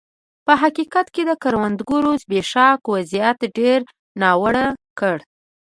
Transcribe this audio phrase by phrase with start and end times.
[0.45, 3.79] په حقیقت کې د کروندګرو زبېښاک وضعیت ډېر
[4.21, 4.67] ناوړه
[4.99, 5.17] کړ.